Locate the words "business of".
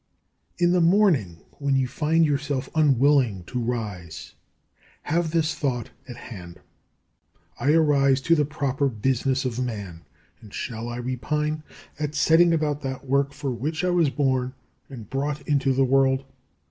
8.89-9.59